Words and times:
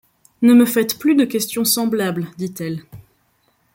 Ne 0.41 0.55
me 0.55 0.65
faites 0.65 0.97
plus 0.97 1.13
de 1.13 1.25
questions 1.25 1.63
semblables, 1.63 2.27
dit-elle. 2.35 2.81